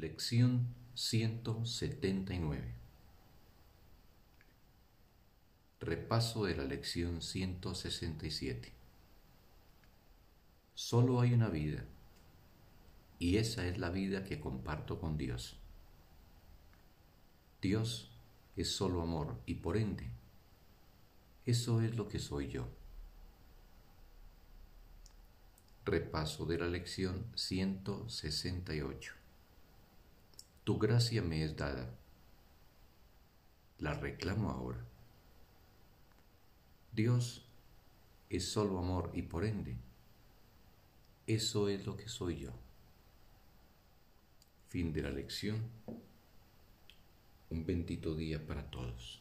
Lección 0.00 0.74
179 0.94 2.74
Repaso 5.78 6.46
de 6.46 6.56
la 6.56 6.64
lección 6.64 7.20
167 7.20 8.72
Solo 10.74 11.20
hay 11.20 11.34
una 11.34 11.50
vida 11.50 11.84
y 13.18 13.36
esa 13.36 13.66
es 13.66 13.76
la 13.76 13.90
vida 13.90 14.24
que 14.24 14.40
comparto 14.40 14.98
con 14.98 15.18
Dios. 15.18 15.58
Dios 17.60 18.10
es 18.56 18.74
solo 18.74 19.02
amor 19.02 19.38
y 19.44 19.56
por 19.56 19.76
ende, 19.76 20.08
eso 21.44 21.82
es 21.82 21.94
lo 21.94 22.08
que 22.08 22.18
soy 22.18 22.48
yo. 22.48 22.66
Repaso 25.84 26.46
de 26.46 26.56
la 26.56 26.68
lección 26.68 27.26
168 27.34 29.19
tu 30.70 30.78
gracia 30.78 31.20
me 31.20 31.42
es 31.42 31.56
dada. 31.56 31.92
La 33.80 33.92
reclamo 33.94 34.50
ahora. 34.52 34.78
Dios 36.92 37.44
es 38.28 38.52
solo 38.52 38.78
amor 38.78 39.10
y 39.12 39.22
por 39.22 39.44
ende, 39.44 39.76
eso 41.26 41.68
es 41.68 41.84
lo 41.84 41.96
que 41.96 42.06
soy 42.06 42.38
yo. 42.38 42.52
Fin 44.68 44.92
de 44.92 45.02
la 45.02 45.10
lección. 45.10 45.60
Un 47.50 47.66
bendito 47.66 48.14
día 48.14 48.46
para 48.46 48.70
todos. 48.70 49.20